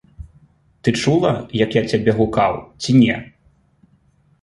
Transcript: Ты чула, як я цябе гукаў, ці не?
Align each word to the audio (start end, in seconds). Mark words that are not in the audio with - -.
Ты 0.81 0.89
чула, 1.01 1.33
як 1.65 1.77
я 1.81 1.85
цябе 1.93 2.11
гукаў, 2.23 2.53
ці 2.87 2.91
не? 3.05 3.15